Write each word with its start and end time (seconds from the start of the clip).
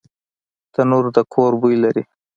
تنور 0.73 1.05
د 1.15 1.17
کور 1.33 1.51
بوی 1.61 1.75
لري 1.83 2.03